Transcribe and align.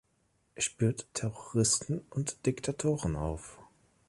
Er 0.55 0.63
spürt 0.63 1.05
Terroristen 1.13 2.01
und 2.09 2.47
Diktatoren 2.47 3.15
auf. 3.15 3.59